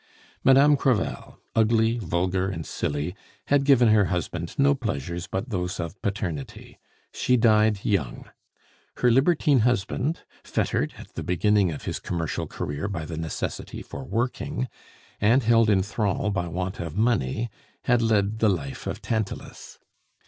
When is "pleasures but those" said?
4.73-5.79